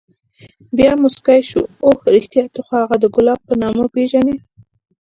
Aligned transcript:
بيا 0.77 0.91
موسكى 1.01 1.37
سو 1.49 1.61
اوه 1.83 1.95
رښتيا 2.15 2.43
ته 2.53 2.59
خو 2.65 2.73
هغه 2.81 2.95
د 2.99 3.05
ګلاب 3.15 3.39
په 3.47 3.53
نامه 3.61 3.85
پېژنې. 3.93 4.35